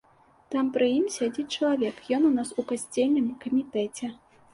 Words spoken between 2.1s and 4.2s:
ён у нас у касцельным камітэце.